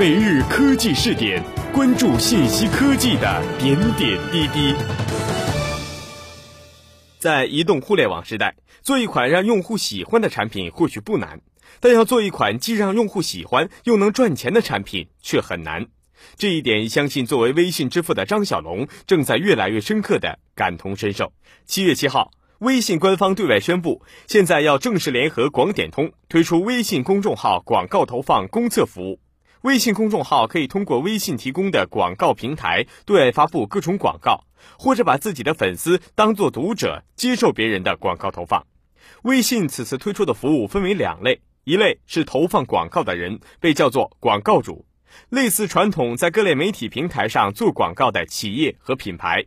[0.00, 4.74] 每日科技试点，关注信息科技的点点滴滴。
[7.18, 11.42] 在移动互联网时代，做一款让用户喜欢的产品或许不难，
[11.80, 15.88] 但要做一款既让用户喜欢又能赚钱的产品却很难。
[16.38, 21.34] 这一点，相信作为微信支付的张小龙正在越来越深刻的感同身受。
[21.66, 22.30] 七月七号，
[22.60, 29.20] 微信官方对外宣布，现在要正式联合广点通推出微信公众号广告投放公测服务。
[29.62, 34.44] 微信公众号可以通过微信提供的广告平台对外发布各种广告，
[34.78, 38.66] 或者把自己的粉丝当作读者，接受别人的广告投放。
[39.22, 44.86] 微信此次推出的服务分为两类，一类是投放广告的人，被叫做广告主。
[45.28, 49.44] 类似传统在各类媒体平台上做广告的企业和品牌，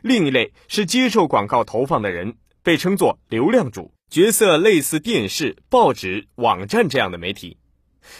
[0.00, 7.58] 另一类是接受广告投放的人，被称作流量主，角色类似电视、报纸、网站这样的媒体。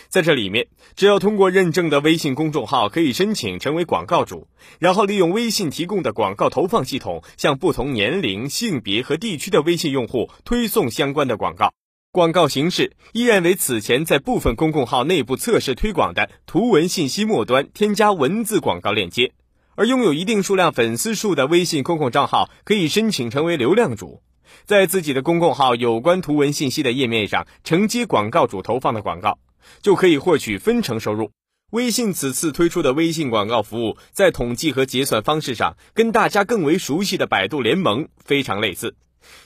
[0.08, 4.46] 在这里面，只要通过认证的微信公众号可以申请成为广告主，
[4.78, 11.72] 然后利用微信提供的广告投放系统，向不同年龄、性别和地区的微信用户推送相关的广告。
[12.12, 19.32] 广告形式依然为此前在部分公共号内部测试推广的图文信息末端添加文字广告链接，
[19.76, 24.22] 而拥有一定数量粉丝数的微信公共账号可以申请成为流量主，
[24.64, 29.38] 在自己的公共号有关图文信息的页面上承接广告主投放的广告，
[29.82, 31.30] 就可以获取分成收入。
[31.70, 38.96] 微信此次推出的微信广告服务，在统计和结算方式上跟大家更为熟悉的百度联盟非常类似。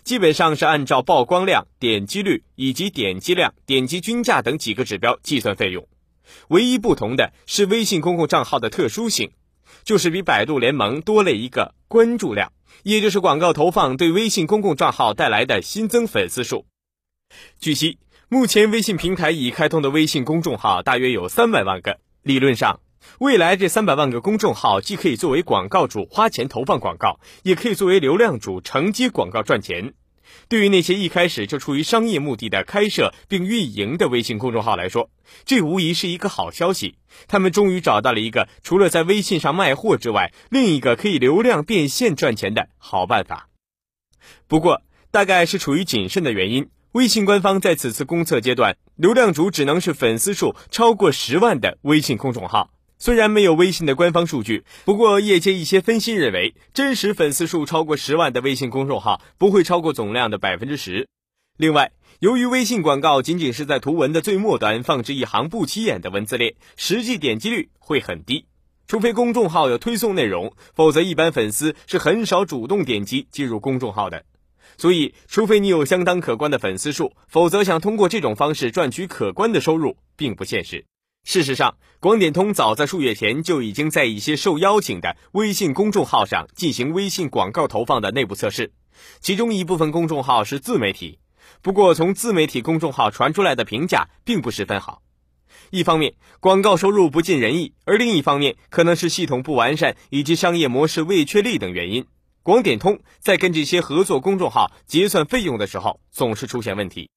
[0.05, 5.87] 基本上是按照曝光量、点击率以及点击量、点击均价等几个指标计算费用，
[6.49, 9.33] 唯一不同的是微信公共账号的特殊性，
[9.85, 12.53] 就是比百度联盟多了一个关注量，
[12.85, 16.65] 也就是广告投放对微信公共账号带来的新增粉丝数。
[17.59, 17.99] 据悉，
[18.35, 22.81] 目前微信平台已开通的微信公众号大约有三百万个，理论上。
[23.21, 29.95] 未来这三百万个公众号既可以作为广告主花钱投放广告，也可以作为流量主承接广告赚钱。
[30.49, 35.11] 对于那些一开始就出于商业目的的开设并运营的微信公众号来说，
[35.45, 36.97] 这无疑是一个好消息。
[37.29, 43.49] 他们终于找到了一个除了在微信上卖货之外，另一个可以流量变现赚钱的好办法。
[44.49, 44.83] 不过，
[45.13, 52.71] 大概是出于谨慎的原因，微信官方在此次公测阶段，流量主只能是粉丝数超过十万的微信公众号。
[53.01, 61.09] 虽然没有微信的官方数据，不过业界一些分析认为，真实粉丝数超过十万的微信公众号不会超过总量的百分之十。
[61.59, 61.91] 另外，
[62.21, 68.47] 由于微信广告仅仅是在图文的最末端放置一行不起眼的文字列，实际点击率会很低。
[68.87, 74.25] 除非公众号有推送内容，否则一般粉丝是很少主动点击进入公众号的。
[74.77, 80.85] 所以，除非你有相当可观的粉丝数，否则想通过这种方式赚取可观的收入，并不现实。
[81.25, 88.73] 事实上，广点通早在数月前就已经在一些受邀请的微信公众号上进行微信广告投放的内部测试，
[89.21, 91.19] 其中一部分公众号是自媒体，
[91.63, 95.01] 不过从自媒体公众号传出来的评价并不十分好。
[95.71, 102.05] 一方面，广告收入不尽人意；而另一方面，可能是系统不完善以及商业模式未确立等原因，
[102.45, 107.11] 广点通在跟这些合作公众号结算费用的时候总是出现问题。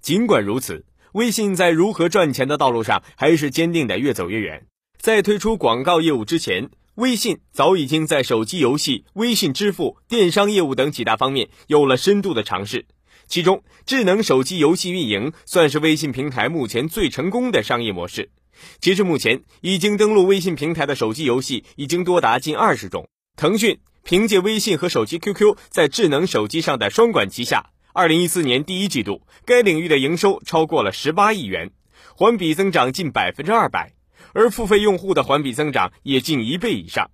[0.00, 0.84] 尽管如此。
[1.12, 4.66] 微信在如何赚钱的道路上，还是坚定的越走越远。
[5.00, 12.84] 在推出广告业务之前，微信早已经在手机游戏、微信支付、电商业务等几大方面有了深度的尝试。
[13.26, 18.30] 其中，智能手机游戏运营算是微信平台目前最成功的商业模式。
[18.78, 23.08] 截至目前，已经登录微信平台的手机游戏已经多达近二十种。
[23.36, 27.70] 腾讯凭借微信和手机 QQ 在智能手机上的双管齐下。
[27.92, 31.72] 二零一四年第一季度，该领域的营收超过了十八亿元，
[32.14, 33.94] 环比增长近百分之二百，
[34.32, 37.10] 而付费用户的环比增长也近一倍以上。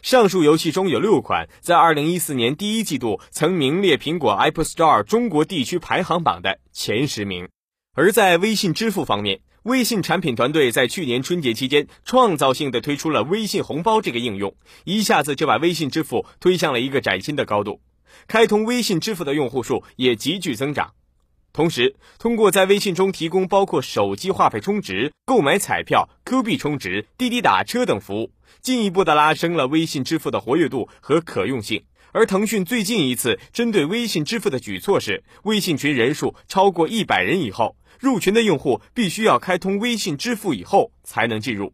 [0.00, 7.50] 上述游戏中有六款在二零一四年第一季度曾名列苹果 Apple Store 中国地区排行榜的前十名。
[7.92, 14.54] 而在微信支付方面，微信产品团队在去年春节期间创造性的推出了微信红包这个应用，
[14.84, 17.80] 一下子就把微信支付推向了一个崭新的高度。
[18.28, 20.92] 开通微信支付的用户数也急剧增长，
[21.52, 28.30] 同时通过在微信中提供包括手机话费充值、购买彩票、Q 币充值、滴滴打车等服务，
[28.62, 31.82] 进一步的拉升了微信支付的活跃度和可用性。
[32.12, 41.72] 而腾讯最近一次针对微信支付的举措是，微信群人数超过一百人以后，入群的用户必须要开通微信支付以后才能进入。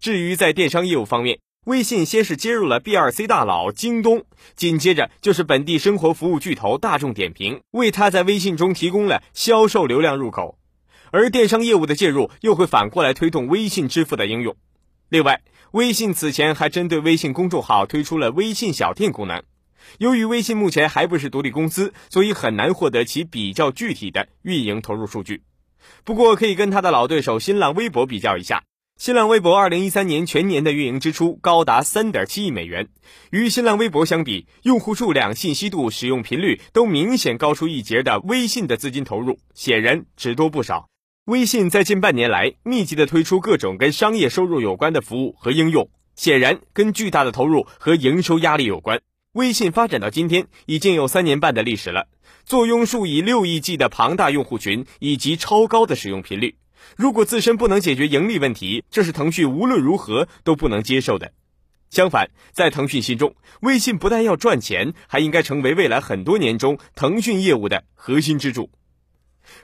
[0.00, 4.24] 至于在电商业务方面，微信先是接入了 B 二 C 大佬京东，
[4.56, 10.58] 紧接着就是本地生活服务巨头大众点评，为他在微信中提供了销售流量入口。
[11.10, 14.56] 而电商业务的介入又会反过来推动微信支付的应用。
[15.08, 15.42] 另外，
[15.72, 19.42] 微信此前还针对微信公众号推出了微信小店功能。
[19.98, 25.42] 由于微信目前还不是独立公司，所以很难获得其比较具体的运营投入数据。
[26.04, 28.62] 不过，可以跟他的老对手新浪微博比较一下。
[28.98, 32.88] 新浪微博二零一三年全年的运营支出高达三点七亿美元，
[33.30, 40.88] 与新浪微博相比，用户数量、信息度、使用频率都明显高出一截的微信的资金投入显然只多不少。
[41.26, 49.00] 微信在近半年来密集的推出各种跟商业收入有关的服务和应用，显然跟巨大的投入和营收压力有关。
[49.32, 52.08] 微信发展到今天已经有三年半的历史了，
[52.46, 56.56] 坐拥数以六亿计的庞大用户群以及超高的使用频率。
[56.96, 61.30] 如果自身不能解决盈利问题，这是腾讯无论如何都不能接受的。
[61.90, 68.70] 相反，在腾讯心中，微信不但要赚钱，还应该成为未来很多年中腾讯业务的核心支柱。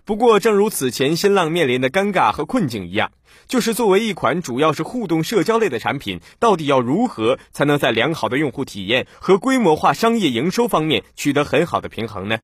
[0.04, 3.12] 不过，正如此前新浪面临的尴尬和困境一样，
[3.46, 12.38] 就是作为一款主要是互动社交类的产品，到底要如何才能在良好的用户体验和规模化商业营收方面取得很好的平衡呢？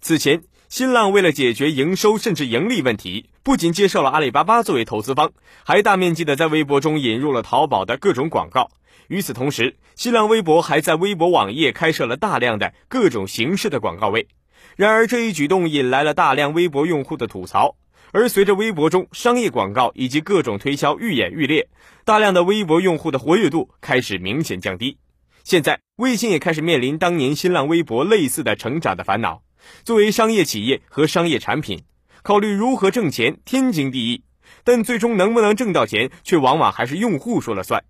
[0.00, 0.42] 此前。
[0.68, 5.30] 新浪为了解决营收甚至盈利问题，不仅接受了阿里巴巴作为投资方，
[5.64, 8.72] 还大面积的在微博中引入了淘宝的各种广告。
[9.06, 14.26] 与此同时，新浪微博还在微博网页开设了大量的各种形式的广告位。
[14.74, 17.76] 然而，这一举动引来了大量微博用户的吐槽。
[18.12, 21.68] 而随着微博中商业广告以及各种推销愈演愈烈，
[22.04, 24.96] 大量的微博用户的活跃度开始明显降低。
[25.44, 29.42] 现在，微信也开始面临当年新浪微博类似的成长的烦恼。
[29.84, 31.82] 作为商业企业和商业产品，
[32.22, 34.22] 考虑如何挣钱天经地义，
[34.64, 37.82] 但最终能不能挣到钱，却往往还是用户说了算。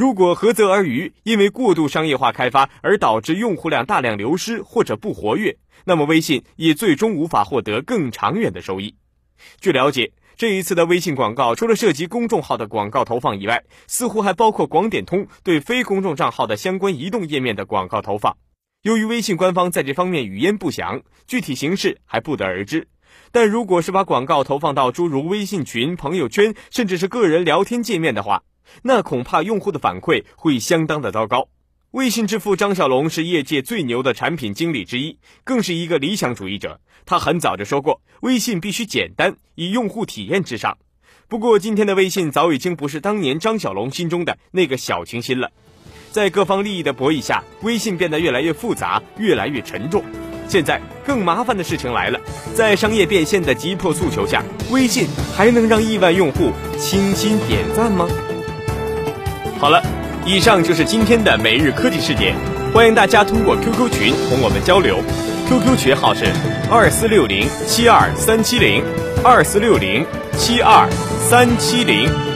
[0.00, 8.94] 如果何泽而渔，因为过度商业化开发而导致用户量大量流失或者不活跃，那么微信也最终无法获得更长远的收益。
[9.60, 18.38] 据了解，这一次的微信广告除了涉及公众号的广告投放以外，似乎还包括广点通对非公众账号的相关移动页面的广告投放。
[18.80, 22.88] 由于微信官方在这方面语焉不详，具体形式还不得而知。
[23.32, 28.44] 但如果是把广告投放到诸如微信群、朋友圈，甚至是个人聊天界面的话，
[28.82, 31.48] 那恐怕用户的反馈会相当的糟糕。
[31.92, 36.80] 微信之父张小龙是业界最牛的产品经理之一，更是一个理想主义者。
[37.04, 40.78] 他很早就说过，微信必须简单，以用户体验至上。
[41.26, 45.50] 不过，今天的微信早已经不是当年张小龙心中的那个小清新了。
[46.12, 50.04] 在各方利益的博弈下，微信变得越来越复杂，越来越沉重。
[50.48, 52.20] 现在更麻烦的事情来了，
[52.54, 55.06] 在商业变现的急迫诉求下，微信
[55.36, 58.08] 还能让亿万用户倾心点赞吗？
[59.60, 59.82] 好了，
[60.24, 62.34] 以上就是今天的每日科技视点，
[62.72, 65.04] 欢迎大家通过 QQ 群同我们交流
[65.50, 66.24] ，QQ 群号是
[66.70, 68.82] 二四六零七二三七零
[69.22, 70.02] 二四六零
[70.38, 70.88] 七二
[71.28, 72.29] 三七零。